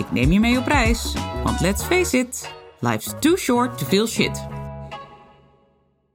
[0.00, 1.14] Ik neem je mee op reis,
[1.44, 4.46] want let's face it, life's too short to feel shit.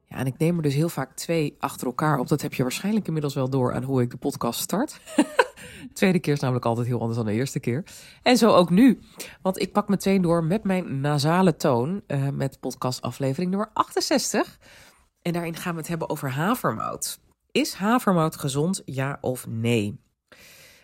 [0.06, 2.28] Ja, en ik neem er dus heel vaak twee achter elkaar op.
[2.28, 5.00] Dat heb je waarschijnlijk inmiddels wel door aan hoe ik de podcast start.
[5.16, 7.84] de tweede keer is namelijk altijd heel anders dan de eerste keer.
[8.24, 9.00] En zo ook nu.
[9.42, 14.58] Want ik pak meteen door met mijn nasale toon uh, met podcastaflevering nummer 68.
[15.22, 17.20] En daarin gaan we het hebben over havermout.
[17.52, 20.00] Is havermout gezond, ja of nee?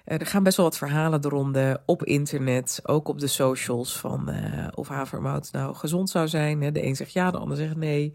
[0.06, 4.00] Uh, er gaan best wel wat verhalen de ronde op internet, ook op de socials,
[4.00, 6.74] van uh, of havermout nou gezond zou zijn.
[6.74, 8.14] De een zegt ja, de ander zegt nee.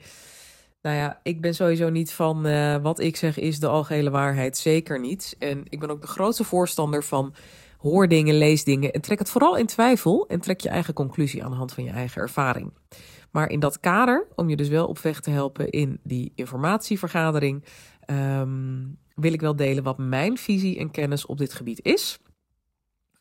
[0.83, 4.56] Nou ja, ik ben sowieso niet van uh, wat ik zeg is de algehele waarheid.
[4.56, 5.37] Zeker niet.
[5.39, 7.34] En ik ben ook de grootste voorstander van
[7.78, 11.45] hoor dingen, lees dingen en trek het vooral in twijfel en trek je eigen conclusie
[11.45, 12.73] aan de hand van je eigen ervaring.
[13.31, 17.65] Maar in dat kader, om je dus wel op weg te helpen in die informatievergadering,
[18.06, 22.19] um, wil ik wel delen wat mijn visie en kennis op dit gebied is.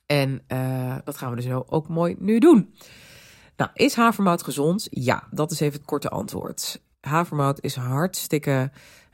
[0.05, 2.75] En uh, dat gaan we dus ook mooi nu doen.
[3.57, 4.87] Nou, is havermout gezond?
[4.89, 8.71] Ja, dat is even het korte antwoord havermout is hartstikke,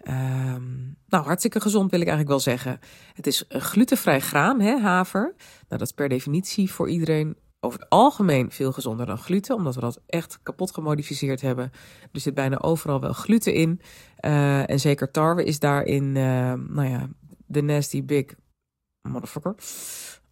[0.07, 2.79] um, nou hartstikke gezond wil ik eigenlijk wel zeggen.
[3.13, 5.33] Het is glutenvrij graan, hè, haver.
[5.37, 9.75] Nou, dat is per definitie voor iedereen over het algemeen veel gezonder dan gluten, omdat
[9.75, 11.71] we dat echt kapot gemodificeerd hebben.
[12.11, 13.81] Er zit bijna overal wel gluten in.
[14.21, 17.09] Uh, en zeker tarwe is daarin, uh, nou ja,
[17.45, 18.25] de nasty big
[19.01, 19.55] motherfucker.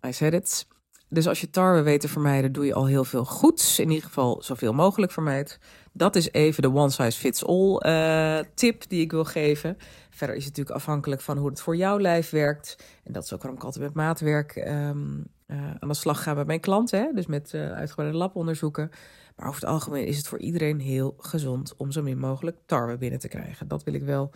[0.07, 0.67] I said it.
[1.09, 3.79] Dus als je tarwe weet te vermijden, doe je al heel veel goeds.
[3.79, 5.59] In ieder geval zoveel mogelijk vermijd.
[5.93, 9.77] Dat is even de one size fits all uh, tip die ik wil geven.
[10.09, 12.77] Verder is het natuurlijk afhankelijk van hoe het voor jouw lijf werkt.
[13.03, 16.33] En dat is ook waarom ik altijd met maatwerk um, uh, aan de slag ga
[16.33, 16.99] bij mijn klanten.
[16.99, 17.13] Hè?
[17.13, 18.89] Dus met uh, uitgebreide labonderzoeken.
[19.35, 22.97] Maar over het algemeen is het voor iedereen heel gezond om zo min mogelijk tarwe
[22.97, 23.67] binnen te krijgen.
[23.67, 24.31] Dat wil ik wel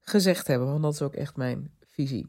[0.00, 2.26] gezegd hebben, want dat is ook echt mijn visie.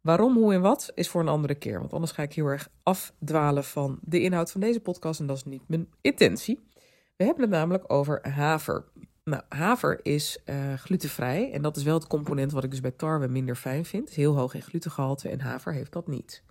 [0.00, 1.78] Waarom, hoe en wat is voor een andere keer.
[1.78, 5.20] Want anders ga ik heel erg afdwalen van de inhoud van deze podcast.
[5.20, 6.60] En dat is niet mijn intentie.
[7.16, 8.84] We hebben het namelijk over haver.
[9.24, 11.52] Nou, haver is uh, glutenvrij.
[11.52, 14.08] En dat is wel het component wat ik dus bij tarwe minder fijn vind.
[14.08, 16.42] Is heel hoog in glutengehalte en haver heeft dat niet.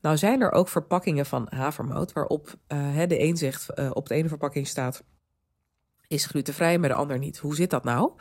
[0.00, 4.14] Nou zijn er ook verpakkingen van havermout waarop uh, de een zegt uh, op de
[4.14, 5.04] ene verpakking staat
[6.06, 7.38] is glutenvrij, maar de ander niet.
[7.38, 8.12] Hoe zit dat nou?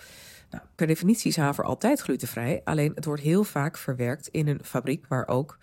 [0.50, 4.64] Nou, per definitie is haver altijd glutenvrij, alleen het wordt heel vaak verwerkt in een
[4.64, 5.58] fabriek waar ook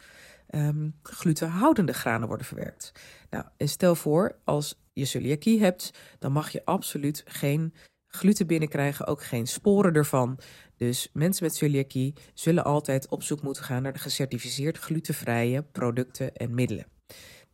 [0.50, 2.92] um, glutenhoudende granen worden verwerkt.
[3.30, 7.74] Nou, en stel voor, als je celiakie hebt, dan mag je absoluut geen
[8.14, 10.38] gluten binnenkrijgen, ook geen sporen ervan.
[10.76, 16.34] Dus mensen met celiakie zullen altijd op zoek moeten gaan naar de gecertificeerd glutenvrije producten
[16.34, 16.86] en middelen.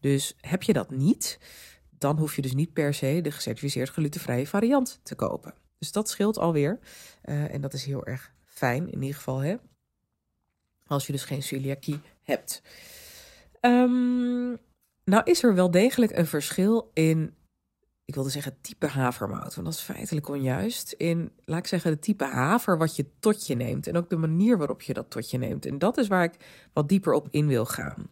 [0.00, 1.38] Dus heb je dat niet,
[1.98, 5.54] dan hoef je dus niet per se de gecertificeerd glutenvrije variant te kopen.
[5.78, 6.78] Dus dat scheelt alweer.
[7.24, 9.56] Uh, en dat is heel erg fijn, in ieder geval, hè?
[10.86, 12.62] Als je dus geen celiakie hebt.
[13.60, 14.58] Um,
[15.04, 17.34] nou is er wel degelijk een verschil in,
[18.10, 20.92] ik wilde zeggen type havermout, want dat is feitelijk onjuist.
[20.92, 24.16] In, laat ik zeggen, de type haver wat je tot je neemt en ook de
[24.16, 25.66] manier waarop je dat tot je neemt.
[25.66, 26.34] En dat is waar ik
[26.72, 28.08] wat dieper op in wil gaan.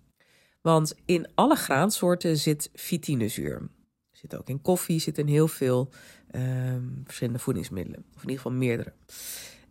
[0.61, 3.69] Want in alle graansoorten zit vitinezuur.
[4.11, 5.91] Zit ook in koffie, zit in heel veel
[6.35, 8.05] um, verschillende voedingsmiddelen.
[8.09, 8.93] Of in ieder geval meerdere.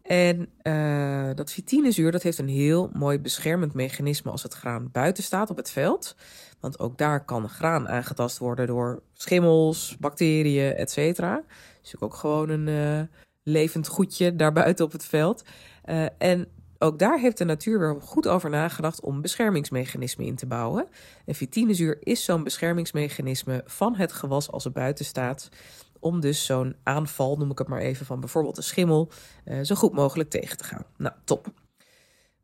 [0.08, 5.24] En uh, dat vitinezuur dat heeft een heel mooi beschermend mechanisme als het graan buiten
[5.24, 6.16] staat op het veld.
[6.60, 11.44] Want ook daar kan graan aangetast worden door schimmels, bacteriën, et cetera.
[11.82, 13.02] Dus ook gewoon een uh,
[13.44, 15.44] levend goedje daar buiten op het veld.
[15.86, 16.48] Uh, en
[16.80, 20.88] ook daar heeft de natuur weer goed over nagedacht om beschermingsmechanismen in te bouwen.
[21.26, 25.50] En vitinezuur is zo'n beschermingsmechanisme van het gewas als het buiten staat
[26.00, 29.12] om dus zo'n aanval, noem ik het maar even, van bijvoorbeeld een schimmel,
[29.46, 30.86] uh, zo goed mogelijk tegen te gaan.
[30.98, 31.48] Nou, top.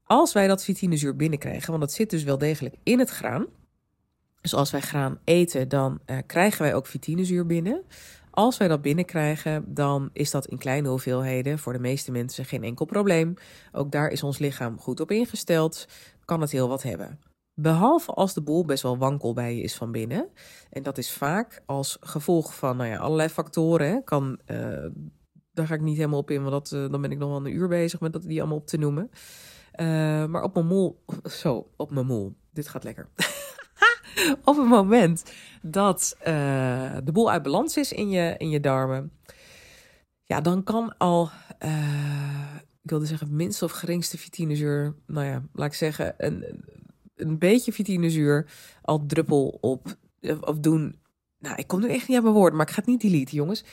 [0.04, 3.46] Als wij dat vitinezuur binnenkrijgen, want dat zit dus wel degelijk in het graan.
[4.42, 7.84] Dus als wij graan eten, dan uh, krijgen wij ook vitinezuur binnen.
[8.30, 12.64] Als wij dat binnenkrijgen, dan is dat in kleine hoeveelheden voor de meeste mensen geen
[12.64, 13.34] enkel probleem.
[13.72, 15.88] Ook daar is ons lichaam goed op ingesteld,
[16.26, 17.33] kan het heel wat hebben.
[17.56, 20.30] Behalve als de boel best wel wankel bij je is van binnen.
[20.70, 24.04] En dat is vaak als gevolg van nou ja, allerlei factoren.
[24.04, 24.86] Kan, uh,
[25.52, 27.46] daar ga ik niet helemaal op in, want dat, uh, dan ben ik nog wel
[27.46, 29.10] een uur bezig met dat, die allemaal op te noemen.
[29.76, 29.86] Uh,
[30.26, 32.36] maar op mijn mol, zo, op mijn mol.
[32.54, 33.10] Dit gaat lekker.
[34.46, 36.16] op het moment dat
[37.04, 39.12] de boel uit balans is in je, in je darmen,
[40.24, 41.30] ja, dan kan al,
[42.82, 46.64] ik wilde zeggen, minst of geringste vitinezuur, nou ja, laat ik zeggen, een,
[47.16, 48.52] een beetje vitinezuur
[48.82, 49.96] al druppel op,
[50.40, 50.96] of doen.
[51.40, 53.36] Nou, ik kom nu echt niet aan mijn woorden, maar ik ga het niet deleten,
[53.36, 53.64] jongens.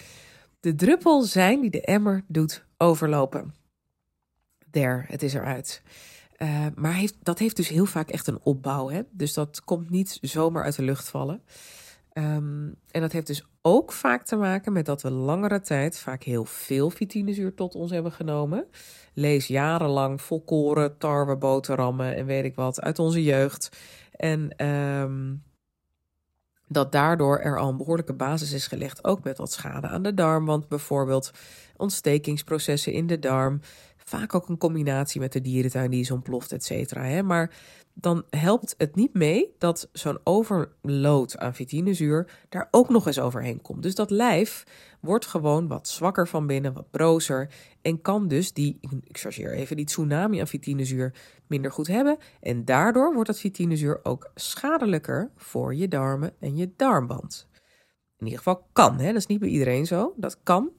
[0.61, 3.55] De druppel zijn die de emmer doet overlopen.
[4.71, 5.83] There, het is eruit.
[6.39, 8.89] Uh, maar heeft, dat heeft dus heel vaak echt een opbouw.
[8.89, 9.03] Hè?
[9.11, 11.43] Dus dat komt niet zomaar uit de lucht vallen.
[12.13, 16.23] Um, en dat heeft dus ook vaak te maken met dat we langere tijd vaak
[16.23, 18.67] heel veel vitinezuur tot ons hebben genomen.
[19.15, 23.77] Lees jarenlang volkoren, tarwe, boterhammen en weet ik wat uit onze jeugd.
[24.13, 25.43] En um,
[26.69, 30.15] dat daardoor er al een behoorlijke basis is gelegd, ook met wat schade aan de
[30.15, 30.45] darm.
[30.45, 31.31] Want bijvoorbeeld
[31.77, 33.61] ontstekingsprocessen in de darm,
[34.11, 37.23] vaak ook een combinatie met de dierentuin die is ontploft, et cetera.
[37.23, 37.55] Maar
[37.95, 43.61] dan helpt het niet mee dat zo'n overload aan vitinezuur daar ook nog eens overheen
[43.61, 43.83] komt.
[43.83, 44.65] Dus dat lijf
[45.01, 47.49] wordt gewoon wat zwakker van binnen, wat brozer
[47.83, 51.15] en kan dus die, ik chargeer even, die tsunami aan vitinezuur
[51.47, 52.19] minder goed hebben.
[52.41, 57.49] En daardoor wordt dat vitinezuur ook schadelijker voor je darmen en je darmband.
[58.19, 59.07] In ieder geval kan, hè?
[59.07, 60.71] dat is niet bij iedereen zo, dat kan.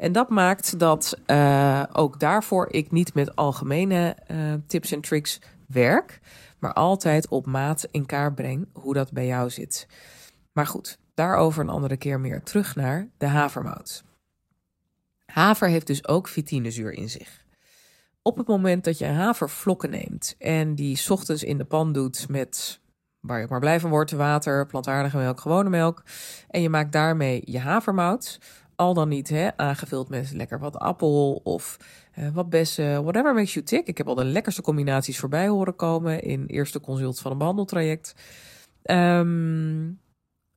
[0.00, 5.40] En dat maakt dat uh, ook daarvoor ik niet met algemene uh, tips en tricks
[5.66, 6.20] werk
[6.60, 9.86] maar altijd op maat in kaart breng hoe dat bij jou zit.
[10.52, 12.42] Maar goed, daarover een andere keer meer.
[12.42, 14.04] Terug naar de havermout.
[15.26, 17.44] Haver heeft dus ook vitinezuur in zich.
[18.22, 22.80] Op het moment dat je havervlokken neemt en die ochtends in de pan doet met
[23.20, 26.02] waar je maar blij van wordt, water, plantaardige melk, gewone melk,
[26.48, 28.38] en je maakt daarmee je havermout,
[28.80, 31.76] al dan niet hè, aangevuld met lekker wat appel of
[32.18, 33.86] uh, wat bessen, whatever makes you tick.
[33.86, 38.14] Ik heb al de lekkerste combinaties voorbij horen komen in eerste consult van een behandeltraject.
[38.82, 40.00] Um,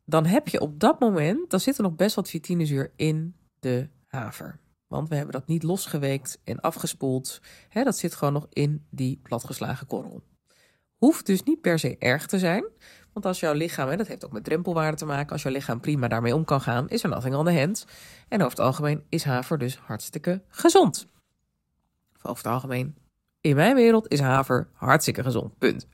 [0.06, 3.90] dan heb je op dat moment, dan zit er nog best wat vitinezuur in de
[4.08, 4.60] haver.
[4.88, 7.42] Want we hebben dat niet losgeweekt en afgespoeld.
[7.70, 10.22] Hè, dat zit gewoon nog in die platgeslagen korrel.
[10.98, 12.66] Hoeft dus niet per se erg te zijn.
[13.14, 15.80] Want als jouw lichaam, en dat heeft ook met drempelwaarde te maken, als jouw lichaam
[15.80, 17.86] prima daarmee om kan gaan, is er nothing on the hand.
[18.28, 21.08] En over het algemeen is haver dus hartstikke gezond.
[22.22, 22.96] over het algemeen,
[23.42, 25.58] in mijn wereld is haver hartstikke gezond.
[25.58, 25.88] Punt.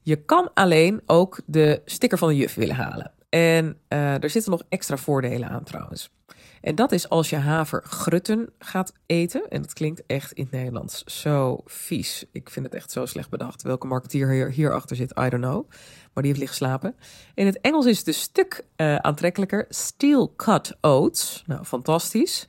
[0.00, 3.12] Je kan alleen ook de sticker van de juf willen halen.
[3.28, 6.10] En uh, er zitten nog extra voordelen aan trouwens.
[6.60, 9.48] En dat is als je havergrutten gaat eten.
[9.48, 12.24] En dat klinkt echt in het Nederlands zo vies.
[12.32, 13.62] Ik vind het echt zo slecht bedacht.
[13.62, 15.70] Welke marketeer hier, hierachter zit, I don't know.
[16.12, 16.96] Maar die heeft liggen slapen.
[17.34, 19.66] In het Engels is het een stuk uh, aantrekkelijker.
[19.68, 21.42] Steel cut oats.
[21.46, 22.46] Nou, fantastisch.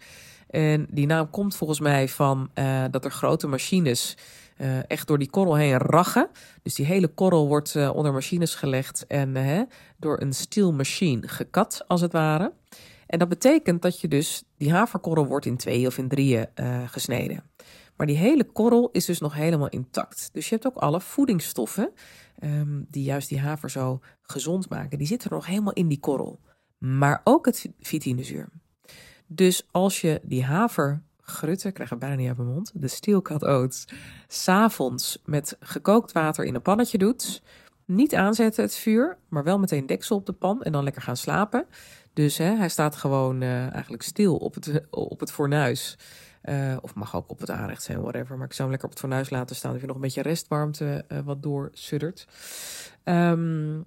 [0.49, 4.17] En die naam komt volgens mij van uh, dat er grote machines
[4.57, 6.29] uh, echt door die korrel heen rachen.
[6.63, 9.67] Dus die hele korrel wordt onder machines gelegd en
[9.97, 12.51] door een steel machine gekat, als het ware.
[13.09, 16.87] En dat betekent dat je dus, die haverkorrel wordt in twee of in drieën uh,
[16.87, 17.43] gesneden.
[17.95, 20.29] Maar die hele korrel is dus nog helemaal intact.
[20.33, 21.91] Dus je hebt ook alle voedingsstoffen
[22.43, 24.97] um, die juist die haver zo gezond maken.
[24.97, 26.39] Die zitten nog helemaal in die korrel.
[26.77, 28.49] Maar ook het vitinezuur.
[29.27, 33.45] Dus als je die havergrutten, ik krijg bijna niet uit mijn mond, de steel cut
[33.45, 33.87] oats,
[34.27, 37.41] s'avonds met gekookt water in een pannetje doet,
[37.85, 41.17] niet aanzetten het vuur, maar wel meteen deksel op de pan en dan lekker gaan
[41.17, 41.65] slapen.
[42.19, 45.97] Dus hè, hij staat gewoon uh, eigenlijk stil op het, op het fornuis.
[46.43, 48.37] Uh, of mag ook op het aanrecht zijn, whatever.
[48.37, 49.71] Maar ik zou hem lekker op het fornuis laten staan.
[49.71, 52.27] Dat je nog een beetje restwarmte uh, wat doorsuddert.
[53.03, 53.85] Um,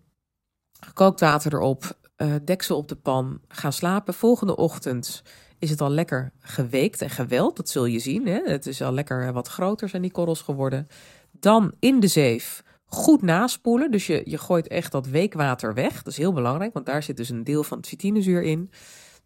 [0.81, 1.99] gekookt water erop.
[2.43, 3.41] deksel op de pan.
[3.49, 4.15] Gaan slapen.
[4.15, 5.23] Volgende ochtend
[5.59, 7.57] is het al lekker geweekt en geweld.
[7.57, 8.27] Dat zul je zien.
[8.27, 8.41] Hè?
[8.45, 10.89] Het is al lekker wat groter zijn die korrels geworden.
[11.31, 12.63] Dan in de zeef
[12.93, 13.91] goed naspoelen.
[13.91, 16.03] Dus je, je gooit echt dat weekwater weg.
[16.03, 18.71] Dat is heel belangrijk, want daar zit dus een deel van het in.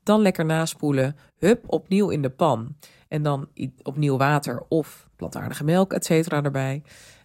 [0.03, 1.17] Dan lekker naspoelen.
[1.39, 2.77] Hup, opnieuw in de pan.
[3.09, 3.49] En dan
[3.83, 6.83] opnieuw water of plantaardige melk, et cetera, erbij.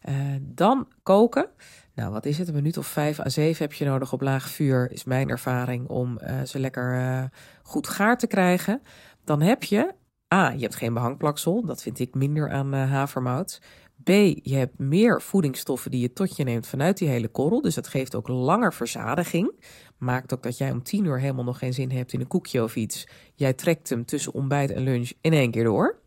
[0.10, 1.48] Uh, dan koken.
[1.96, 2.48] Nou, wat is het?
[2.48, 5.88] Een minuut of vijf à zeven heb je nodig op laag vuur, is mijn ervaring,
[5.88, 7.24] om uh, ze lekker uh,
[7.64, 8.82] goed gaar te krijgen.
[9.24, 9.94] Dan heb je,
[10.34, 11.66] A, je hebt geen behangplaksel.
[11.66, 13.62] Dat vind ik minder aan havermout.
[14.04, 14.10] B,
[14.44, 17.62] je hebt meer voedingsstoffen die je tot je neemt vanuit die hele korrel.
[17.62, 19.52] Dus dat geeft ook langer verzadiging.
[19.98, 22.64] Maakt ook dat jij om tien uur helemaal nog geen zin hebt in een koekje
[22.64, 23.08] of iets.
[23.36, 26.00] Jij trekt hem tussen ontbijt en lunch in één keer door.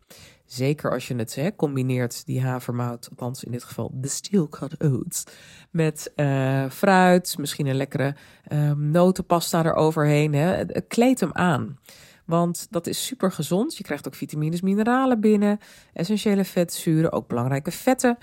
[0.45, 4.83] Zeker als je het hè, combineert, die havermout, althans in dit geval de steel cut
[4.83, 5.23] oats,
[5.71, 8.15] met uh, fruit, misschien een lekkere
[8.47, 10.33] uh, notenpasta eroverheen.
[10.33, 10.65] Hè.
[10.87, 11.79] Kleed hem aan.
[12.25, 13.77] Want dat is super gezond.
[13.77, 15.59] Je krijgt ook vitamines, mineralen binnen,
[15.93, 18.17] essentiële vetzuren, ook belangrijke vetten.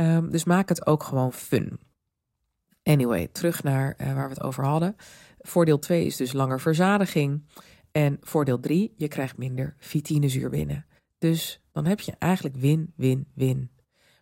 [0.00, 1.80] Um, dus maak het ook gewoon fun.
[2.82, 4.96] Anyway, terug naar eh, waar we het over hadden.
[5.38, 7.42] Voordeel 2 is dus langer verzadiging.
[7.92, 10.86] En voordeel 3, je krijgt minder vitinezuur binnen.
[11.18, 13.70] Dus dan heb je eigenlijk win, win, win.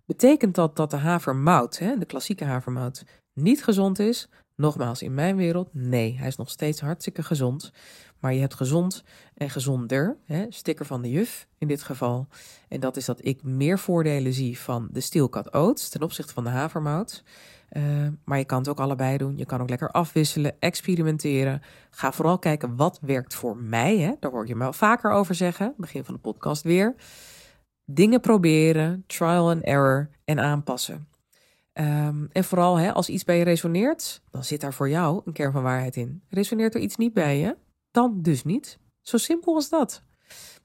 [0.07, 4.29] Betekent dat dat de havermout, hè, de klassieke havermout, niet gezond is?
[4.57, 7.73] Nogmaals, in mijn wereld, nee, hij is nog steeds hartstikke gezond.
[8.21, 12.29] Maar je hebt gezond en gezonder, hè, sticker van de juf in dit geval.
[12.69, 16.45] En dat is dat ik meer voordelen zie van de Steelcut Oats ten opzichte van
[16.45, 17.23] de havermout.
[17.73, 17.83] Uh,
[18.25, 19.37] maar je kan het ook allebei doen.
[19.37, 21.63] Je kan ook lekker afwisselen, experimenteren.
[21.91, 23.99] Ga vooral kijken wat werkt voor mij.
[23.99, 24.13] Hè?
[24.21, 25.75] Daar hoor je me vaker over zeggen.
[25.77, 26.95] Begin van de podcast weer.
[27.85, 31.09] Dingen proberen, trial and error en aanpassen.
[31.75, 35.33] Um, en vooral hè, als iets bij je resoneert, dan zit daar voor jou een
[35.33, 36.23] kern van waarheid in.
[36.29, 37.57] Resoneert er iets niet bij je,
[37.91, 38.79] dan dus niet.
[39.03, 40.03] Zo simpel als dat.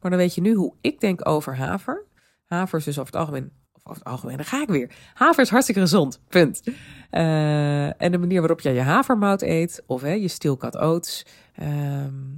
[0.01, 2.05] Maar dan weet je nu hoe ik denk over haver.
[2.45, 3.51] Haver is dus over het algemeen
[3.87, 4.91] over het algemeen, dan ga ik weer.
[5.13, 6.61] Haver is hartstikke gezond, punt.
[7.11, 11.25] Uh, en de manier waarop jij je havermout eet, of hè, je steelkat oats,
[11.61, 11.67] uh,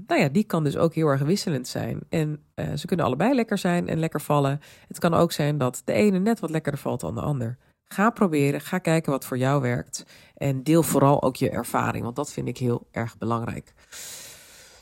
[0.07, 1.99] nou ja, die kan dus ook heel erg wisselend zijn.
[2.09, 4.59] En uh, ze kunnen allebei lekker zijn en lekker vallen.
[4.87, 7.57] Het kan ook zijn dat de ene net wat lekkerder valt dan de ander.
[7.83, 10.05] Ga proberen, ga kijken wat voor jou werkt.
[10.35, 13.73] En deel vooral ook je ervaring, want dat vind ik heel erg belangrijk.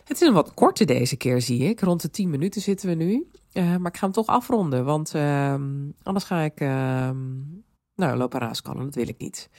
[0.05, 1.81] Het is een wat korte deze keer, zie ik.
[1.81, 3.27] Rond de 10 minuten zitten we nu.
[3.53, 5.55] Uh, maar ik ga hem toch afronden, want uh,
[6.03, 7.09] anders ga ik uh,
[7.95, 8.83] nou, lopen raaskallen.
[8.83, 9.49] Dat wil ik niet.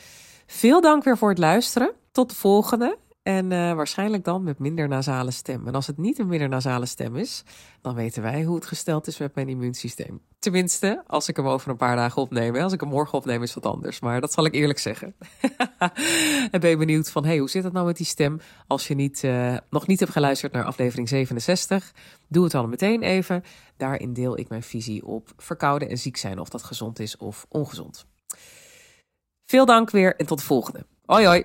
[0.46, 1.92] Veel dank weer voor het luisteren.
[2.12, 2.98] Tot de volgende.
[3.26, 5.66] En uh, waarschijnlijk dan met minder nasale stem.
[5.66, 7.44] En als het niet een minder nasale stem is,
[7.80, 10.20] dan weten wij hoe het gesteld is met mijn immuunsysteem.
[10.38, 12.56] Tenminste, als ik hem over een paar dagen opneem.
[12.56, 14.00] Als ik hem morgen opneem is wat anders.
[14.00, 15.14] Maar dat zal ik eerlijk zeggen.
[16.50, 18.40] en ben je benieuwd van, hey, hoe zit het nou met die stem?
[18.66, 21.92] Als je niet, uh, nog niet hebt geluisterd naar aflevering 67,
[22.28, 23.44] doe het dan meteen even.
[23.76, 26.38] Daarin deel ik mijn visie op verkouden en ziek zijn.
[26.38, 28.06] Of dat gezond is of ongezond.
[29.44, 30.86] Veel dank weer en tot de volgende.
[31.04, 31.44] Hoi hoi.